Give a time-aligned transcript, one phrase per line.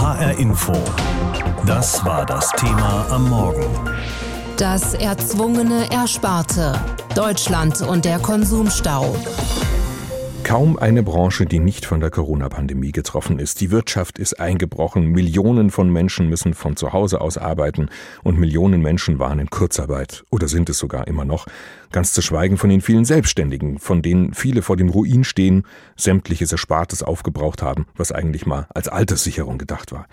[0.00, 0.72] HR Info.
[1.66, 3.66] Das war das Thema am Morgen.
[4.56, 6.80] Das erzwungene Ersparte.
[7.16, 9.16] Deutschland und der Konsumstau.
[10.48, 13.60] Kaum eine Branche, die nicht von der Corona-Pandemie getroffen ist.
[13.60, 17.90] Die Wirtschaft ist eingebrochen, Millionen von Menschen müssen von zu Hause aus arbeiten
[18.24, 21.48] und Millionen Menschen waren in Kurzarbeit oder sind es sogar immer noch.
[21.92, 26.50] Ganz zu schweigen von den vielen Selbstständigen, von denen viele vor dem Ruin stehen, sämtliches
[26.50, 30.06] Erspartes aufgebraucht haben, was eigentlich mal als Alterssicherung gedacht war.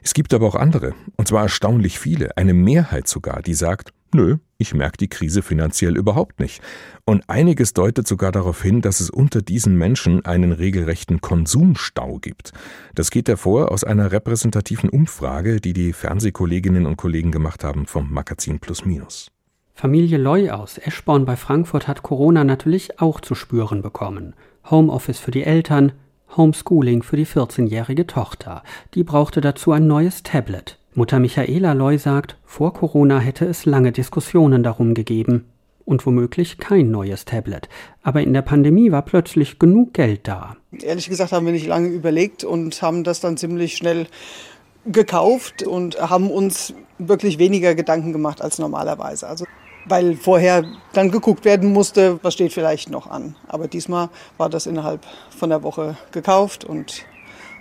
[0.00, 4.38] Es gibt aber auch andere, und zwar erstaunlich viele, eine Mehrheit sogar, die sagt, nö,
[4.58, 6.62] ich merke die Krise finanziell überhaupt nicht.
[7.04, 12.52] Und einiges deutet sogar darauf hin, dass es unter diesen Menschen einen regelrechten Konsumstau gibt.
[12.94, 18.12] Das geht hervor aus einer repräsentativen Umfrage, die die Fernsehkolleginnen und Kollegen gemacht haben vom
[18.12, 19.30] Magazin Plus Minus.
[19.74, 24.34] Familie Loy aus Eschborn bei Frankfurt hat Corona natürlich auch zu spüren bekommen.
[24.70, 25.92] Homeoffice für die Eltern,
[26.36, 28.62] Homeschooling für die 14-jährige Tochter.
[28.94, 30.78] Die brauchte dazu ein neues Tablet.
[30.94, 35.46] Mutter Michaela Loy sagt, vor Corona hätte es lange Diskussionen darum gegeben.
[35.84, 37.68] Und womöglich kein neues Tablet.
[38.02, 40.56] Aber in der Pandemie war plötzlich genug Geld da.
[40.80, 44.06] Ehrlich gesagt haben wir nicht lange überlegt und haben das dann ziemlich schnell
[44.86, 49.26] gekauft und haben uns wirklich weniger Gedanken gemacht als normalerweise.
[49.26, 49.44] Also
[49.86, 53.34] weil vorher dann geguckt werden musste, was steht vielleicht noch an.
[53.48, 57.04] Aber diesmal war das innerhalb von der Woche gekauft und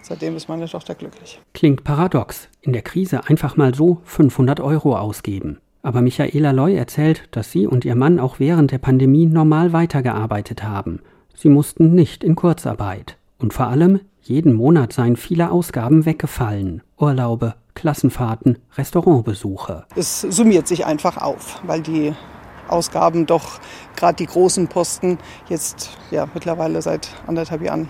[0.02, 1.40] seitdem ist meine Tochter glücklich.
[1.54, 5.60] Klingt paradox, in der Krise einfach mal so 500 Euro ausgeben.
[5.84, 10.64] Aber Michaela Loy erzählt, dass sie und ihr Mann auch während der Pandemie normal weitergearbeitet
[10.64, 11.02] haben.
[11.34, 13.18] Sie mussten nicht in Kurzarbeit.
[13.40, 16.84] Und vor allem, jeden Monat seien viele Ausgaben weggefallen.
[16.98, 19.86] Urlaube, Klassenfahrten, Restaurantbesuche.
[19.96, 22.14] Es summiert sich einfach auf, weil die
[22.68, 23.60] Ausgaben doch
[23.96, 25.18] gerade die großen Posten
[25.50, 27.90] jetzt ja mittlerweile seit anderthalb Jahren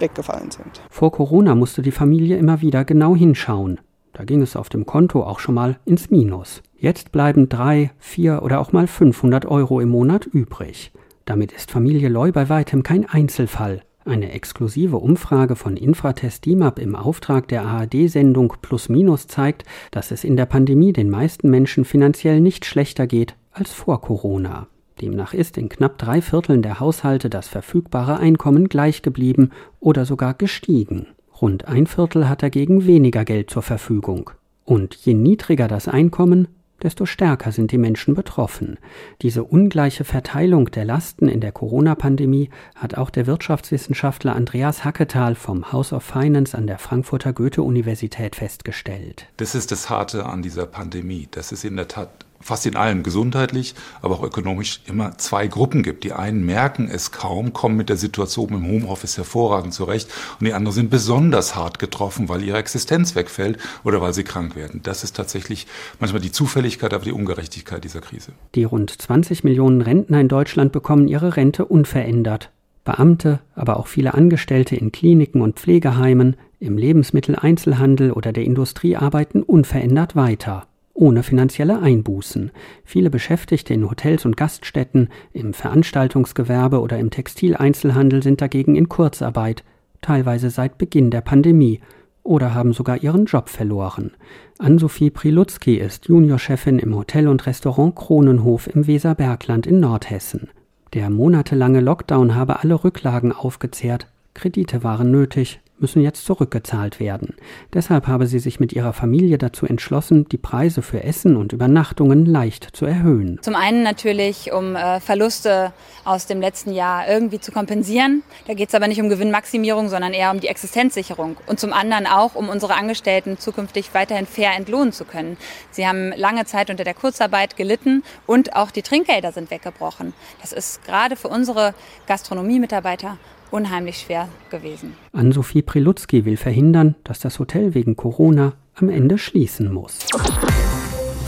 [0.00, 0.82] weggefallen sind.
[0.90, 3.80] Vor Corona musste die Familie immer wieder genau hinschauen.
[4.12, 6.62] Da ging es auf dem Konto auch schon mal ins Minus.
[6.76, 10.92] Jetzt bleiben drei, vier oder auch mal 500 Euro im Monat übrig.
[11.24, 13.82] Damit ist Familie Loy bei weitem kein Einzelfall.
[14.04, 20.24] Eine exklusive Umfrage von Infratest DIMAP im Auftrag der ARD-Sendung Plus Minus zeigt, dass es
[20.24, 24.68] in der Pandemie den meisten Menschen finanziell nicht schlechter geht als vor Corona.
[25.00, 29.50] Demnach ist in knapp drei Vierteln der Haushalte das verfügbare Einkommen gleich geblieben
[29.80, 31.06] oder sogar gestiegen.
[31.40, 34.30] Rund ein Viertel hat dagegen weniger Geld zur Verfügung.
[34.64, 36.48] Und je niedriger das Einkommen,
[36.82, 38.78] desto stärker sind die Menschen betroffen.
[39.22, 45.72] Diese ungleiche Verteilung der Lasten in der Corona-Pandemie hat auch der Wirtschaftswissenschaftler Andreas Hacketal vom
[45.72, 49.26] House of Finance an der Frankfurter Goethe-Universität festgestellt.
[49.36, 51.28] Das ist das Harte an dieser Pandemie.
[51.30, 55.82] Das ist in der Tat fast in allem gesundheitlich, aber auch ökonomisch immer zwei Gruppen
[55.82, 56.04] gibt.
[56.04, 60.54] Die einen merken es kaum, kommen mit der Situation im Homeoffice hervorragend zurecht und die
[60.54, 64.80] anderen sind besonders hart getroffen, weil ihre Existenz wegfällt oder weil sie krank werden.
[64.82, 65.66] Das ist tatsächlich
[65.98, 68.32] manchmal die Zufälligkeit, aber die Ungerechtigkeit dieser Krise.
[68.54, 72.50] Die rund 20 Millionen Rentner in Deutschland bekommen ihre Rente unverändert.
[72.84, 79.42] Beamte, aber auch viele Angestellte in Kliniken und Pflegeheimen, im Lebensmitteleinzelhandel oder der Industrie arbeiten
[79.42, 82.50] unverändert weiter ohne finanzielle Einbußen.
[82.84, 89.64] Viele Beschäftigte in Hotels und Gaststätten, im Veranstaltungsgewerbe oder im Textileinzelhandel sind dagegen in Kurzarbeit,
[90.02, 91.80] teilweise seit Beginn der Pandemie,
[92.22, 94.12] oder haben sogar ihren Job verloren.
[94.58, 100.50] Ann-Sophie Prilutzki ist Juniorchefin im Hotel und Restaurant Kronenhof im Weserbergland in Nordhessen.
[100.92, 107.34] Der monatelange Lockdown habe alle Rücklagen aufgezehrt, Kredite waren nötig, müssen jetzt zurückgezahlt werden.
[107.72, 112.26] Deshalb habe sie sich mit ihrer Familie dazu entschlossen, die Preise für Essen und Übernachtungen
[112.26, 113.38] leicht zu erhöhen.
[113.42, 115.72] Zum einen natürlich, um äh, Verluste
[116.04, 118.22] aus dem letzten Jahr irgendwie zu kompensieren.
[118.46, 121.36] Da geht es aber nicht um Gewinnmaximierung, sondern eher um die Existenzsicherung.
[121.46, 125.36] Und zum anderen auch, um unsere Angestellten zukünftig weiterhin fair entlohnen zu können.
[125.70, 130.12] Sie haben lange Zeit unter der Kurzarbeit gelitten und auch die Trinkgelder sind weggebrochen.
[130.40, 131.74] Das ist gerade für unsere
[132.06, 133.18] Gastronomiemitarbeiter
[133.50, 134.94] unheimlich schwer gewesen.
[135.12, 139.98] Ann-Sophie Prilutzki will verhindern, dass das Hotel wegen Corona am Ende schließen muss.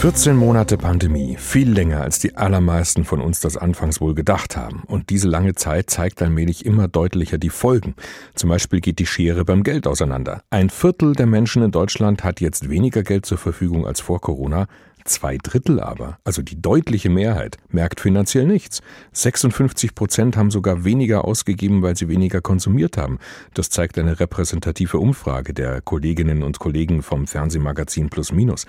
[0.02, 4.82] 14 Monate Pandemie, viel länger als die allermeisten von uns das anfangs wohl gedacht haben.
[4.88, 7.94] Und diese lange Zeit zeigt allmählich immer deutlicher die Folgen.
[8.34, 10.42] Zum Beispiel geht die Schere beim Geld auseinander.
[10.50, 14.66] Ein Viertel der Menschen in Deutschland hat jetzt weniger Geld zur Verfügung als vor Corona.
[15.04, 18.82] Zwei Drittel aber, also die deutliche Mehrheit, merkt finanziell nichts.
[19.12, 23.18] 56 Prozent haben sogar weniger ausgegeben, weil sie weniger konsumiert haben.
[23.54, 28.66] Das zeigt eine repräsentative Umfrage der Kolleginnen und Kollegen vom Fernsehmagazin Plus Minus.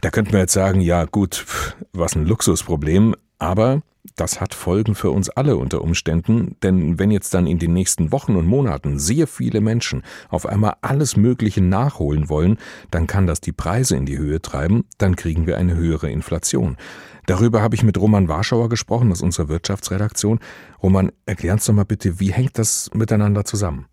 [0.00, 1.46] Da könnten wir jetzt sagen, ja gut,
[1.92, 3.82] was ein Luxusproblem, aber
[4.16, 8.12] Das hat Folgen für uns alle unter Umständen, denn wenn jetzt dann in den nächsten
[8.12, 12.58] Wochen und Monaten sehr viele Menschen auf einmal alles Mögliche nachholen wollen,
[12.90, 16.76] dann kann das die Preise in die Höhe treiben, dann kriegen wir eine höhere Inflation.
[17.26, 20.38] Darüber habe ich mit Roman Warschauer gesprochen aus unserer Wirtschaftsredaktion.
[20.82, 23.86] Roman, erklär uns doch mal bitte, wie hängt das miteinander zusammen?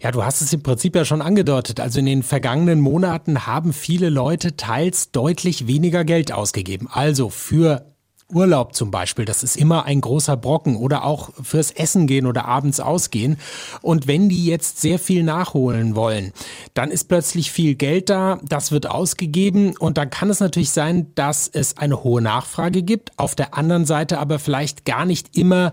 [0.00, 1.80] Ja, du hast es im Prinzip ja schon angedeutet.
[1.80, 6.88] Also in den vergangenen Monaten haben viele Leute teils deutlich weniger Geld ausgegeben.
[6.90, 7.84] Also für
[8.32, 12.44] Urlaub zum Beispiel, das ist immer ein großer Brocken oder auch fürs Essen gehen oder
[12.44, 13.38] abends ausgehen.
[13.80, 16.32] Und wenn die jetzt sehr viel nachholen wollen,
[16.74, 21.10] dann ist plötzlich viel Geld da, das wird ausgegeben und dann kann es natürlich sein,
[21.14, 25.72] dass es eine hohe Nachfrage gibt, auf der anderen Seite aber vielleicht gar nicht immer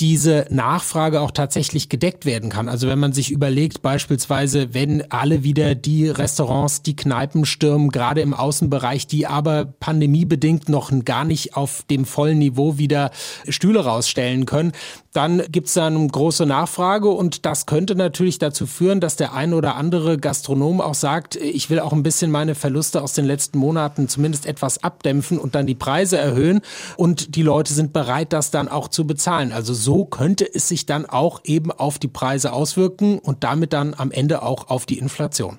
[0.00, 2.68] diese Nachfrage auch tatsächlich gedeckt werden kann.
[2.68, 8.20] Also wenn man sich überlegt, beispielsweise, wenn alle wieder die Restaurants, die Kneipen stürmen, gerade
[8.20, 13.10] im Außenbereich, die aber pandemiebedingt noch gar nicht auf dem vollen Niveau wieder
[13.48, 14.72] Stühle rausstellen können,
[15.12, 19.34] dann gibt es da eine große Nachfrage und das könnte natürlich dazu führen, dass der
[19.34, 23.24] ein oder andere Gastronom auch sagt, ich will auch ein bisschen meine Verluste aus den
[23.24, 26.60] letzten Monaten zumindest etwas abdämpfen und dann die Preise erhöhen
[26.96, 29.52] und die Leute sind bereit, das dann auch zu bezahlen.
[29.52, 33.94] Also so könnte es sich dann auch eben auf die Preise auswirken und damit dann
[33.96, 35.58] am Ende auch auf die Inflation.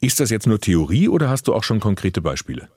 [0.00, 2.68] Ist das jetzt nur Theorie oder hast du auch schon konkrete Beispiele?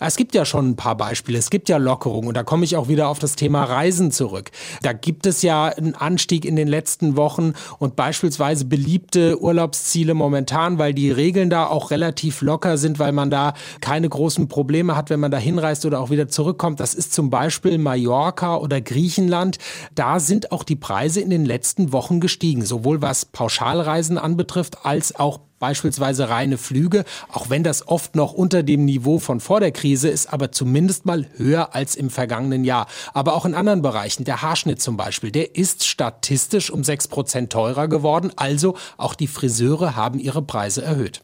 [0.00, 1.38] Es gibt ja schon ein paar Beispiele.
[1.38, 4.50] Es gibt ja Lockerungen und da komme ich auch wieder auf das Thema Reisen zurück.
[4.82, 10.78] Da gibt es ja einen Anstieg in den letzten Wochen und beispielsweise beliebte Urlaubsziele momentan,
[10.78, 15.10] weil die Regeln da auch relativ locker sind, weil man da keine großen Probleme hat,
[15.10, 16.80] wenn man da hinreist oder auch wieder zurückkommt.
[16.80, 19.58] Das ist zum Beispiel Mallorca oder Griechenland.
[19.94, 25.18] Da sind auch die Preise in den letzten Wochen gestiegen, sowohl was Pauschalreisen anbetrifft als
[25.18, 29.72] auch beispielsweise reine Flüge, auch wenn das oft noch unter dem Niveau von vor der
[29.72, 32.86] Krise ist, aber zumindest mal höher als im vergangenen Jahr.
[33.14, 37.52] Aber auch in anderen Bereichen, der Haarschnitt zum Beispiel, der ist statistisch um sechs Prozent
[37.52, 41.22] teurer geworden, also auch die Friseure haben ihre Preise erhöht.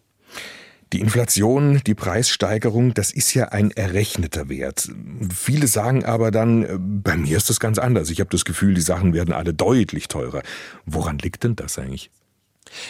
[0.93, 4.89] Die Inflation, die Preissteigerung, das ist ja ein errechneter Wert.
[5.35, 8.11] Viele sagen aber dann, äh, bei mir ist das ganz anders.
[8.11, 10.43] Ich habe das Gefühl, die Sachen werden alle deutlich teurer.
[10.87, 12.11] Woran liegt denn das eigentlich?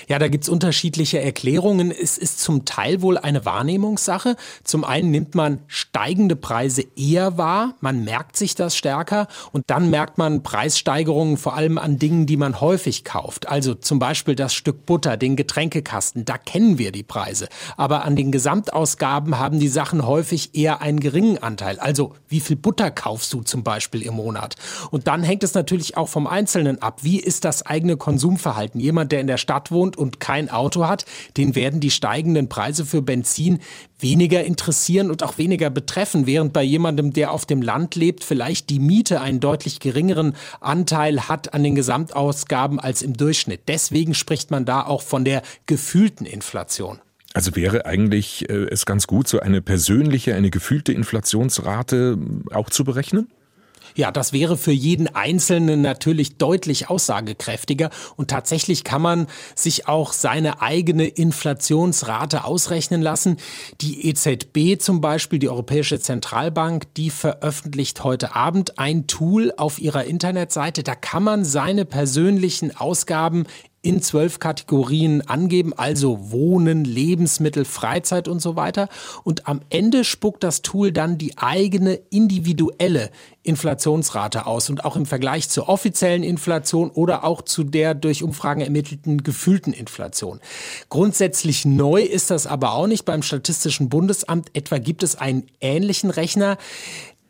[0.09, 1.91] Ja, da gibt's unterschiedliche Erklärungen.
[1.91, 4.37] Es ist zum Teil wohl eine Wahrnehmungssache.
[4.62, 9.91] Zum einen nimmt man steigende Preise eher wahr, man merkt sich das stärker und dann
[9.91, 13.49] merkt man Preissteigerungen vor allem an Dingen, die man häufig kauft.
[13.49, 17.49] Also zum Beispiel das Stück Butter, den Getränkekasten, da kennen wir die Preise.
[17.76, 21.79] Aber an den Gesamtausgaben haben die Sachen häufig eher einen geringen Anteil.
[21.79, 24.56] Also wie viel Butter kaufst du zum Beispiel im Monat?
[24.91, 27.00] Und dann hängt es natürlich auch vom Einzelnen ab.
[27.03, 28.81] Wie ist das eigene Konsumverhalten?
[28.81, 31.05] Jemand, der in der Stadt wohnt und kein Auto hat,
[31.37, 33.61] den werden die steigenden Preise für Benzin
[33.99, 38.70] weniger interessieren und auch weniger betreffen, während bei jemandem, der auf dem Land lebt, vielleicht
[38.70, 43.62] die Miete einen deutlich geringeren Anteil hat an den Gesamtausgaben als im Durchschnitt.
[43.69, 47.00] Deswegen spricht man da auch von der gefühlten Inflation.
[47.34, 52.16] Also wäre eigentlich äh, es ganz gut, so eine persönliche, eine gefühlte Inflationsrate
[52.52, 53.28] auch zu berechnen?
[53.96, 60.12] Ja, das wäre für jeden Einzelnen natürlich deutlich aussagekräftiger und tatsächlich kann man sich auch
[60.12, 63.37] seine eigene Inflationsrate ausrechnen lassen.
[63.81, 70.05] Die EZB zum Beispiel, die Europäische Zentralbank, die veröffentlicht heute Abend ein Tool auf ihrer
[70.05, 70.82] Internetseite.
[70.82, 73.47] Da kann man seine persönlichen Ausgaben
[73.85, 78.88] in zwölf Kategorien angeben, also Wohnen, Lebensmittel, Freizeit und so weiter.
[79.25, 83.11] Und am Ende spuckt das Tool dann die eigene individuelle
[83.43, 88.62] Inflationsrate aus und auch im Vergleich zur offiziellen Inflation oder auch zu der durch Umfragen
[88.62, 90.41] ermittelten gefühlten Inflation.
[90.88, 93.05] Grundsätzlich neu ist das aber auch nicht.
[93.05, 96.57] Beim Statistischen Bundesamt etwa gibt es einen ähnlichen Rechner.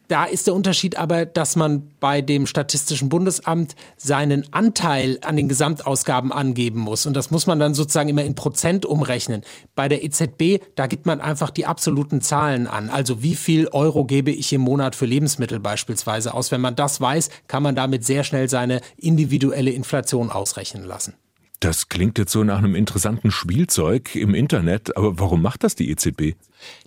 [0.08, 5.48] Da ist der Unterschied aber, dass man bei dem Statistischen Bundesamt seinen Anteil an den
[5.48, 7.06] Gesamtausgaben angeben muss.
[7.06, 9.42] Und das muss man dann sozusagen immer in Prozent umrechnen.
[9.74, 12.90] Bei der EZB, da gibt man einfach die absoluten Zahlen an.
[12.90, 16.50] Also wie viel Euro gebe ich im Monat für Lebensmittel beispielsweise aus.
[16.50, 21.14] Wenn man das weiß, kann man damit sehr schnell seine individuelle Inflation ausrechnen lassen.
[21.60, 25.88] Das klingt jetzt so nach einem interessanten Spielzeug im Internet, aber warum macht das die
[25.88, 26.34] EZB?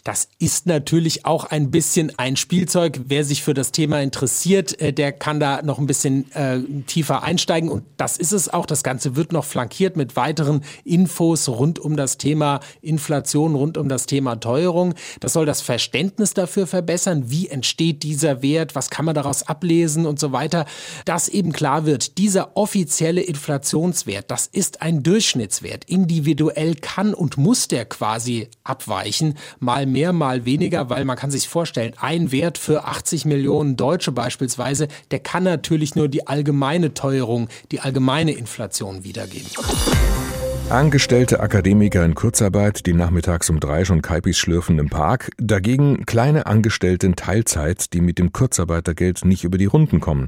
[0.08, 3.02] Das ist natürlich auch ein bisschen ein Spielzeug.
[3.08, 7.24] Wer sich für das Thema interessiert, äh, der kann da noch ein bisschen äh, tiefer
[7.24, 7.70] einsteigen.
[7.70, 8.66] Und das ist es auch.
[8.66, 13.90] Das Ganze wird noch flankiert mit weiteren Infos rund um das Thema Inflation, rund um
[13.90, 14.94] das Thema Teuerung.
[15.20, 17.26] Das soll das Verständnis dafür verbessern.
[17.30, 18.76] Wie entsteht dieser Wert?
[18.76, 20.68] Was kann man daraus ablesen und so weiter?
[21.04, 25.84] Dass eben klar wird, dieser offizielle Inflationswert, das ist ein Durchschnittswert.
[25.84, 31.50] Individuell kann und muss der quasi abweichen mal mehr, mal weniger, weil man kann sich
[31.50, 37.50] vorstellen, ein Wert für 80 Millionen Deutsche beispielsweise, der kann natürlich nur die allgemeine Teuerung,
[37.72, 39.50] die allgemeine Inflation wiedergeben.
[40.70, 45.32] Angestellte Akademiker in Kurzarbeit, die nachmittags um drei schon Kaipis schlürfen im Park.
[45.38, 50.28] Dagegen kleine Angestellte in Teilzeit, die mit dem Kurzarbeitergeld nicht über die Runden kommen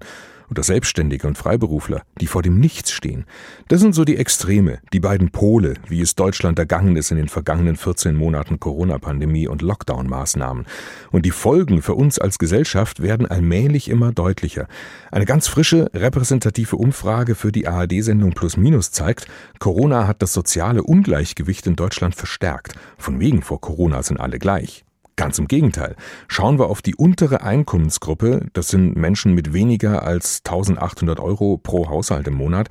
[0.49, 3.25] oder Selbstständige und Freiberufler, die vor dem Nichts stehen.
[3.67, 7.29] Das sind so die Extreme, die beiden Pole, wie es Deutschland ergangen ist in den
[7.29, 10.65] vergangenen 14 Monaten Corona-Pandemie und Lockdown-Maßnahmen.
[11.11, 14.67] Und die Folgen für uns als Gesellschaft werden allmählich immer deutlicher.
[15.11, 19.27] Eine ganz frische, repräsentative Umfrage für die ARD-Sendung Plus Minus zeigt,
[19.59, 22.73] Corona hat das soziale Ungleichgewicht in Deutschland verstärkt.
[22.97, 24.83] Von wegen vor Corona sind alle gleich.
[25.19, 25.97] Ganz im Gegenteil.
[26.29, 31.89] Schauen wir auf die untere Einkommensgruppe, das sind Menschen mit weniger als 1800 Euro pro
[31.89, 32.69] Haushalt im Monat,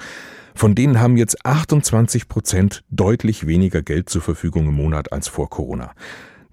[0.55, 5.51] von denen haben jetzt 28 Prozent deutlich weniger Geld zur Verfügung im Monat als vor
[5.51, 5.93] Corona.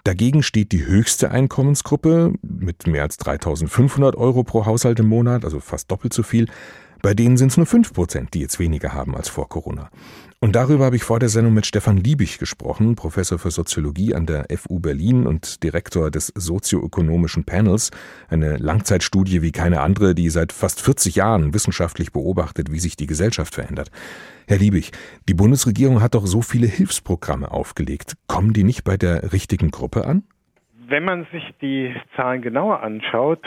[0.03, 5.61] Dagegen steht die höchste Einkommensgruppe mit mehr als 3500 Euro pro Haushalt im Monat, also
[5.61, 6.49] fast doppelt so viel.
[7.05, 9.91] Bei denen sind es nur 5 Prozent, die jetzt weniger haben als vor Corona.
[10.39, 14.25] Und darüber habe ich vor der Sendung mit Stefan Liebig gesprochen, Professor für Soziologie an
[14.25, 17.91] der FU Berlin und Direktor des sozioökonomischen Panels,
[18.27, 23.05] eine Langzeitstudie wie keine andere, die seit fast 40 Jahren wissenschaftlich beobachtet, wie sich die
[23.05, 23.91] Gesellschaft verändert.
[24.47, 24.91] Herr Liebig,
[25.29, 28.15] die Bundesregierung hat doch so viele Hilfsprogramme aufgelegt.
[28.25, 30.23] Kommen die nicht bei der richtigen Gruppe an?
[30.87, 33.39] Wenn man sich die Zahlen genauer anschaut,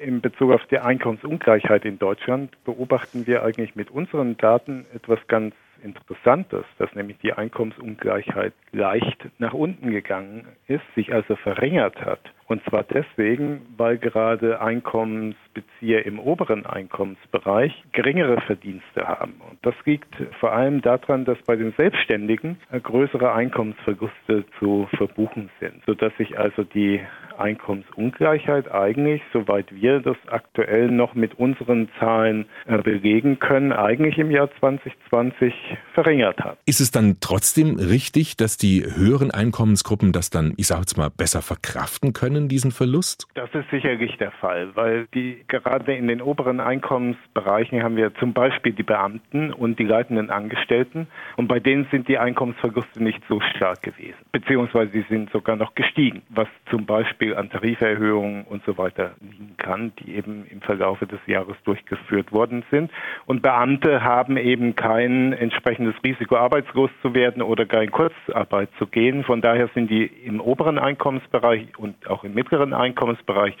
[0.00, 5.54] in Bezug auf die Einkommensungleichheit in Deutschland, beobachten wir eigentlich mit unseren Daten etwas ganz
[5.82, 12.20] Interessantes, dass nämlich die Einkommensungleichheit leicht nach unten gegangen ist, sich also verringert hat.
[12.46, 19.40] Und zwar deswegen, weil gerade Einkommensbezieher im oberen Einkommensbereich geringere Verdienste haben.
[19.48, 25.82] Und das liegt vor allem daran, dass bei den Selbstständigen größere Einkommensverluste zu verbuchen sind,
[25.86, 27.00] sodass sich also die
[27.38, 34.30] Einkommensungleichheit eigentlich, soweit wir das aktuell noch mit unseren Zahlen äh, belegen können, eigentlich im
[34.30, 35.52] Jahr 2020
[35.94, 36.58] verringert hat.
[36.66, 41.10] Ist es dann trotzdem richtig, dass die höheren Einkommensgruppen das dann, ich sage jetzt mal,
[41.10, 43.26] besser verkraften können, diesen Verlust?
[43.34, 48.32] Das ist sicherlich der Fall, weil die gerade in den oberen Einkommensbereichen haben wir zum
[48.32, 53.40] Beispiel die Beamten und die leitenden Angestellten und bei denen sind die Einkommensverluste nicht so
[53.54, 58.64] stark gewesen, beziehungsweise sie sind sogar noch gestiegen, was zum Beispiel Beispiel an Tariferhöhungen und
[58.64, 62.90] so weiter liegen kann, die eben im Verlaufe des Jahres durchgeführt worden sind.
[63.26, 68.86] Und Beamte haben eben kein entsprechendes Risiko, arbeitslos zu werden oder gar in Kurzarbeit zu
[68.86, 69.24] gehen.
[69.24, 73.56] Von daher sind die im oberen Einkommensbereich und auch im mittleren Einkommensbereich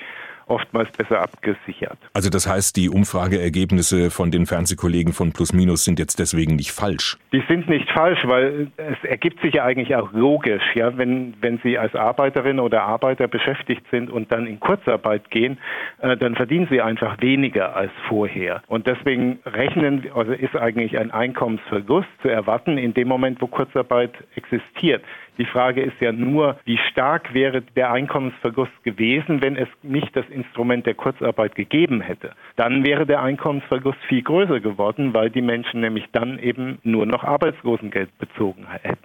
[0.46, 1.98] oftmals besser abgesichert.
[2.12, 6.70] Also das heißt, die Umfrageergebnisse von den Fernsehkollegen von Plus Minus sind jetzt deswegen nicht
[6.70, 7.16] falsch?
[7.32, 11.58] Die sind nicht falsch, weil es ergibt sich ja eigentlich auch logisch, ja, wenn, wenn
[11.62, 15.58] Sie als Arbeiterin oder Arbeiter beschäftigt sind und dann in Kurzarbeit gehen,
[16.00, 18.62] äh, dann verdienen Sie einfach weniger als vorher.
[18.66, 24.12] Und deswegen rechnen, also ist eigentlich ein Einkommensverlust zu erwarten in dem Moment, wo Kurzarbeit
[24.34, 25.02] existiert.
[25.38, 30.28] Die Frage ist ja nur, wie stark wäre der Einkommensverlust gewesen, wenn es nicht das
[30.28, 32.32] Instrument der Kurzarbeit gegeben hätte.
[32.56, 37.24] Dann wäre der Einkommensverlust viel größer geworden, weil die Menschen nämlich dann eben nur noch
[37.24, 38.98] Arbeitslosengeld bezogen hätten.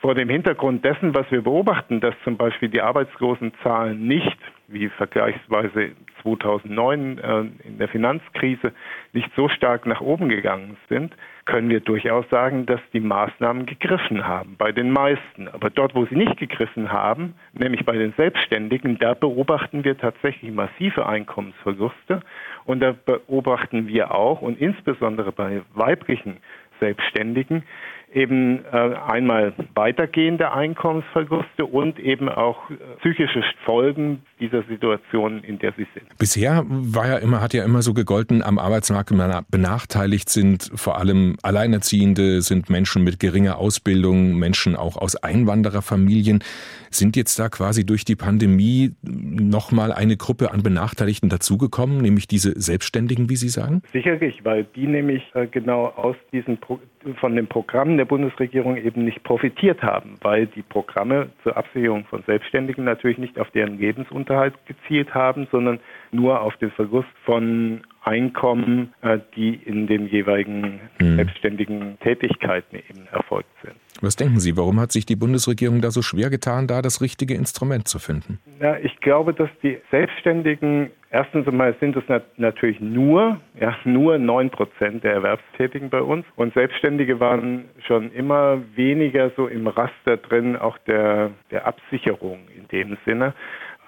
[0.00, 5.90] Vor dem Hintergrund dessen, was wir beobachten, dass zum Beispiel die Arbeitslosenzahlen nicht, wie vergleichsweise
[6.36, 8.72] 2009 äh, in der Finanzkrise,
[9.12, 14.26] nicht so stark nach oben gegangen sind, können wir durchaus sagen, dass die Maßnahmen gegriffen
[14.26, 15.48] haben, bei den meisten.
[15.48, 20.52] Aber dort, wo sie nicht gegriffen haben, nämlich bei den Selbstständigen, da beobachten wir tatsächlich
[20.52, 22.20] massive Einkommensverluste.
[22.64, 26.36] Und da beobachten wir auch, und insbesondere bei weiblichen
[26.80, 27.64] Selbstständigen,
[28.12, 35.72] eben äh, einmal weitergehende Einkommensverluste und eben auch äh, psychische Folgen dieser Situation, in der
[35.72, 36.06] sie sind.
[36.18, 39.12] Bisher war ja immer, hat ja immer so gegolten, am Arbeitsmarkt
[39.50, 46.42] benachteiligt sind vor allem Alleinerziehende, sind Menschen mit geringer Ausbildung, Menschen auch aus Einwandererfamilien.
[46.90, 52.58] Sind jetzt da quasi durch die Pandemie nochmal eine Gruppe an Benachteiligten dazugekommen, nämlich diese
[52.58, 53.82] Selbstständigen, wie Sie sagen?
[53.92, 56.80] Sicherlich, weil die nämlich äh, genau aus diesen Pro
[57.20, 62.22] von den Programmen der Bundesregierung eben nicht profitiert haben, weil die Programme zur Absicherung von
[62.26, 64.27] Selbstständigen natürlich nicht auf deren Lebensunterhalt
[64.66, 65.80] gezielt haben, sondern
[66.10, 71.16] nur auf den Verlust von Einkommen, äh, die in den jeweiligen hm.
[71.16, 73.74] selbstständigen Tätigkeiten eben erfolgt sind.
[74.00, 77.34] Was denken Sie, warum hat sich die Bundesregierung da so schwer getan, da das richtige
[77.34, 78.38] Instrument zu finden?
[78.60, 84.18] Ja, ich glaube, dass die Selbstständigen Erstens einmal sind es nat natürlich nur, ja, nur
[84.18, 86.26] 9 Prozent der Erwerbstätigen bei uns.
[86.36, 92.68] Und Selbstständige waren schon immer weniger so im Raster drin, auch der, der Absicherung in
[92.68, 93.32] dem Sinne.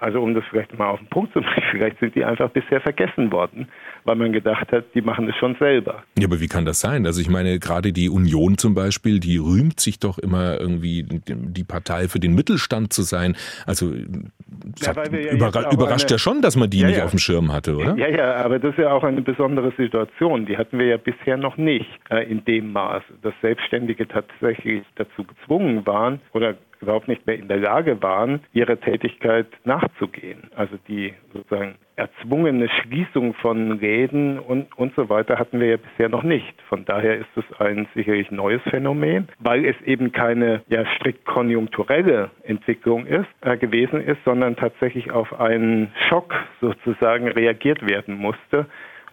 [0.01, 2.81] Also um das vielleicht mal auf den Punkt zu bringen, vielleicht sind die einfach bisher
[2.81, 3.67] vergessen worden,
[4.03, 6.03] weil man gedacht hat, die machen das schon selber.
[6.17, 7.05] Ja, aber wie kann das sein?
[7.05, 11.63] Also ich meine, gerade die Union zum Beispiel, die rühmt sich doch immer irgendwie die
[11.63, 13.37] Partei für den Mittelstand zu sein.
[13.67, 17.19] Also ja, ja überra überrascht eine, ja schon, dass man die ja, nicht auf dem
[17.19, 17.95] Schirm hatte, oder?
[17.95, 20.47] Ja, ja, aber das ist ja auch eine besondere Situation.
[20.47, 25.23] Die hatten wir ja bisher noch nicht äh, in dem Maß, dass Selbstständige tatsächlich dazu
[25.23, 30.49] gezwungen waren oder überhaupt nicht mehr in der Lage waren, ihrer Tätigkeit nachzugehen.
[30.55, 36.09] Also die sozusagen erzwungene Schließung von Läden und, und so weiter hatten wir ja bisher
[36.09, 36.59] noch nicht.
[36.67, 42.31] Von daher ist es ein sicherlich neues Phänomen, weil es eben keine ja, strikt konjunkturelle
[42.43, 48.65] Entwicklung ist, äh, gewesen ist, sondern tatsächlich auf einen Schock sozusagen reagiert werden musste.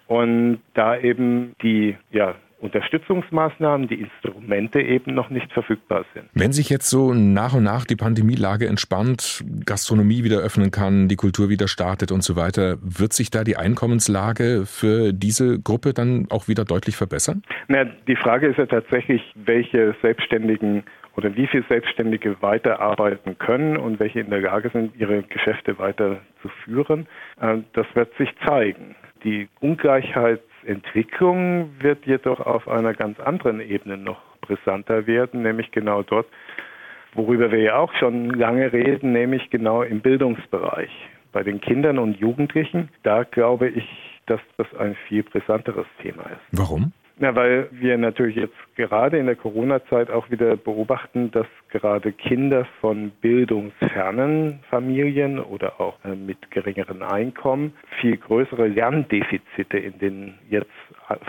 [0.06, 6.26] Und da eben die ja, Unterstützungsmaßnahmen, die Instrumente eben noch nicht verfügbar sind.
[6.34, 11.16] Wenn sich jetzt so nach und nach die Pandemielage entspannt, Gastronomie wieder öffnen kann, die
[11.16, 16.26] Kultur wieder startet und so weiter, wird sich da die Einkommenslage für diese Gruppe dann
[16.30, 17.42] auch wieder deutlich verbessern?
[17.68, 20.82] Na, die Frage ist ja tatsächlich, welche Selbstständigen
[21.16, 26.20] oder wie viele Selbstständige weiterarbeiten können und welche in der Lage sind, ihre Geschäfte weiter
[26.42, 27.08] zu führen.
[27.40, 28.94] Äh, das wird sich zeigen.
[29.24, 36.02] Die Ungleichheit Entwicklung wird jedoch auf einer ganz anderen Ebene noch brisanter werden, nämlich genau
[36.02, 36.26] dort,
[37.14, 40.90] worüber wir ja auch schon lange reden, nämlich genau im Bildungsbereich.
[41.32, 43.86] Bei den Kindern und Jugendlichen, da glaube ich,
[44.26, 46.40] dass das ein viel brisanteres Thema ist.
[46.52, 46.92] Warum?
[47.20, 52.64] Na, weil wir natürlich jetzt gerade in der Corona-Zeit auch wieder beobachten, dass gerade Kinder
[52.80, 60.70] von bildungsfernen Familien oder auch äh, mit geringeren Einkommen viel größere Lerndefizite in den jetzt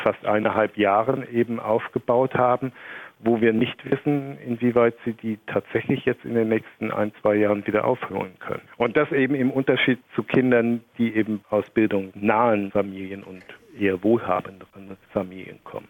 [0.04, 2.72] fast eineinhalb Jahren eben aufgebaut haben,
[3.20, 7.66] wo wir nicht wissen, inwieweit sie die tatsächlich jetzt in den nächsten ein, zwei Jahren
[7.66, 8.62] wieder aufholen können.
[8.78, 13.44] Und das eben im Unterschied zu Kindern, die eben aus bildungsnahen Familien und
[13.80, 15.88] eher wohlhabenderen Familien kommen.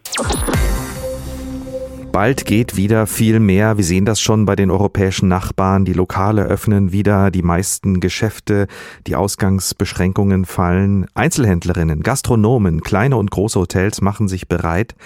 [2.12, 3.76] Bald geht wieder viel mehr.
[3.76, 5.84] Wir sehen das schon bei den europäischen Nachbarn.
[5.84, 8.66] Die Lokale öffnen wieder, die meisten Geschäfte,
[9.06, 11.06] die Ausgangsbeschränkungen fallen.
[11.14, 14.96] Einzelhändlerinnen, Gastronomen, kleine und große Hotels machen sich bereit.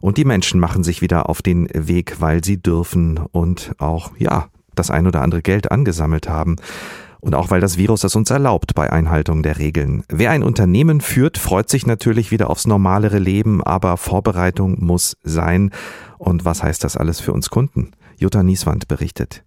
[0.00, 4.48] Und die Menschen machen sich wieder auf den Weg, weil sie dürfen und auch, ja,
[4.74, 6.56] das ein oder andere Geld angesammelt haben.
[7.20, 10.04] Und auch weil das Virus es uns erlaubt bei Einhaltung der Regeln.
[10.08, 15.70] Wer ein Unternehmen führt, freut sich natürlich wieder aufs normalere Leben, aber Vorbereitung muss sein.
[16.18, 17.92] Und was heißt das alles für uns Kunden?
[18.16, 19.44] Jutta Nieswand berichtet.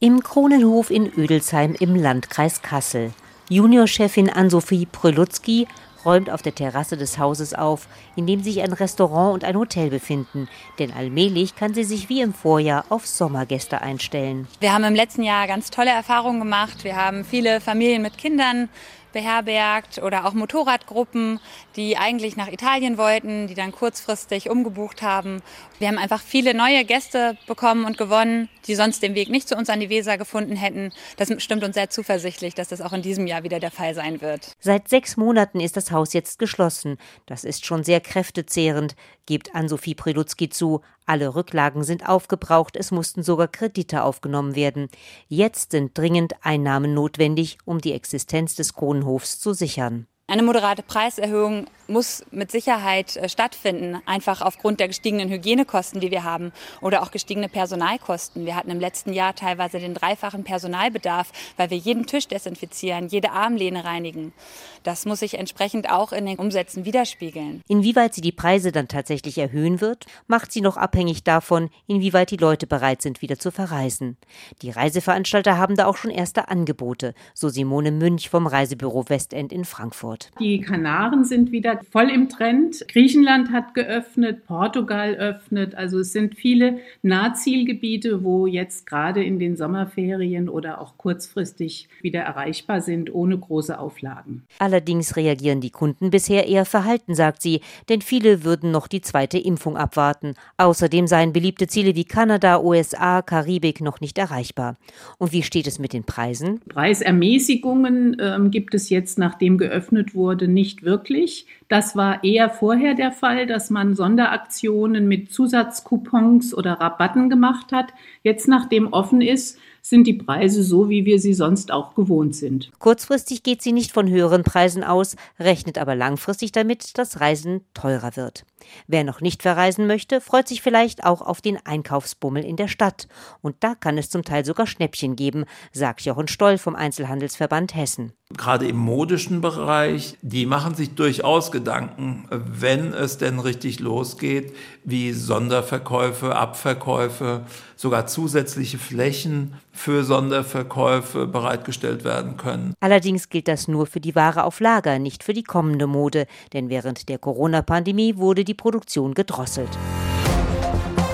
[0.00, 3.12] Im Kronenhof in Ödelsheim im Landkreis Kassel.
[3.48, 5.66] Juniorchefin Ann-Sophie Preluzki
[6.08, 9.90] räumt auf der Terrasse des Hauses auf, in dem sich ein Restaurant und ein Hotel
[9.90, 10.48] befinden.
[10.78, 14.48] Denn allmählich kann sie sich wie im Vorjahr auf Sommergäste einstellen.
[14.58, 16.82] Wir haben im letzten Jahr ganz tolle Erfahrungen gemacht.
[16.82, 18.70] Wir haben viele Familien mit Kindern
[19.12, 21.40] beherbergt oder auch Motorradgruppen,
[21.76, 25.42] die eigentlich nach Italien wollten, die dann kurzfristig umgebucht haben.
[25.78, 29.56] Wir haben einfach viele neue Gäste bekommen und gewonnen, die sonst den Weg nicht zu
[29.56, 30.92] uns an die Weser gefunden hätten.
[31.16, 34.20] Das stimmt uns sehr zuversichtlich, dass das auch in diesem Jahr wieder der Fall sein
[34.20, 34.52] wird.
[34.60, 36.98] Seit sechs Monaten ist das Haus jetzt geschlossen.
[37.26, 38.94] Das ist schon sehr kräftezehrend,
[39.26, 40.82] gibt Ann-Sophie Preluzki zu.
[41.06, 44.88] Alle Rücklagen sind aufgebraucht, es mussten sogar Kredite aufgenommen werden.
[45.26, 50.06] Jetzt sind dringend Einnahmen notwendig, um die Existenz des Kronenhofs zu sichern.
[50.30, 56.22] Eine moderate Preiserhöhung muss mit Sicherheit äh, stattfinden, einfach aufgrund der gestiegenen Hygienekosten, die wir
[56.22, 58.44] haben oder auch gestiegene Personalkosten.
[58.44, 63.30] Wir hatten im letzten Jahr teilweise den dreifachen Personalbedarf, weil wir jeden Tisch desinfizieren, jede
[63.30, 64.34] Armlehne reinigen.
[64.82, 67.62] Das muss sich entsprechend auch in den Umsätzen widerspiegeln.
[67.66, 72.36] Inwieweit sie die Preise dann tatsächlich erhöhen wird, macht sie noch abhängig davon, inwieweit die
[72.36, 74.18] Leute bereit sind, wieder zu verreisen.
[74.60, 79.64] Die Reiseveranstalter haben da auch schon erste Angebote, so Simone Münch vom Reisebüro Westend in
[79.64, 80.17] Frankfurt.
[80.40, 82.86] Die Kanaren sind wieder voll im Trend.
[82.88, 85.74] Griechenland hat geöffnet, Portugal öffnet.
[85.74, 92.20] Also es sind viele Nahzielgebiete, wo jetzt gerade in den Sommerferien oder auch kurzfristig wieder
[92.20, 94.44] erreichbar sind, ohne große Auflagen.
[94.58, 99.38] Allerdings reagieren die Kunden bisher eher verhalten, sagt sie, denn viele würden noch die zweite
[99.38, 100.34] Impfung abwarten.
[100.56, 104.76] Außerdem seien beliebte Ziele wie Kanada, USA, Karibik noch nicht erreichbar.
[105.18, 106.60] Und wie steht es mit den Preisen?
[106.68, 111.46] Preisermäßigungen ähm, gibt es jetzt, nachdem geöffnet wurde, nicht wirklich.
[111.68, 117.92] Das war eher vorher der Fall, dass man Sonderaktionen mit Zusatzcoupons oder Rabatten gemacht hat.
[118.22, 122.70] Jetzt, nachdem offen ist, sind die Preise so, wie wir sie sonst auch gewohnt sind.
[122.78, 128.16] Kurzfristig geht sie nicht von höheren Preisen aus, rechnet aber langfristig damit, dass Reisen teurer
[128.16, 128.44] wird.
[128.86, 133.08] Wer noch nicht verreisen möchte, freut sich vielleicht auch auf den Einkaufsbummel in der Stadt.
[133.40, 138.12] Und da kann es zum Teil sogar Schnäppchen geben, sagt Jochen Stoll vom Einzelhandelsverband Hessen.
[138.36, 145.12] Gerade im modischen Bereich, die machen sich durchaus Gedanken, wenn es denn richtig losgeht, wie
[145.12, 152.74] Sonderverkäufe, Abverkäufe, sogar zusätzliche Flächen für Sonderverkäufe bereitgestellt werden können.
[152.80, 156.68] Allerdings gilt das nur für die Ware auf Lager, nicht für die kommende Mode, denn
[156.68, 159.70] während der Corona-Pandemie wurde die Produktion gedrosselt.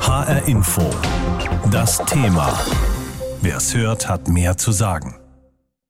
[0.00, 0.88] HR Info.
[1.70, 2.58] Das Thema.
[3.42, 5.16] Wer es hört, hat mehr zu sagen.